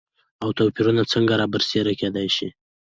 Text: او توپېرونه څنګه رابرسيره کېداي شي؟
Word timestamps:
او 0.43 0.49
توپېرونه 0.57 1.03
څنګه 1.13 1.33
رابرسيره 1.41 1.93
کېداي 1.99 2.29
شي؟ 2.35 2.47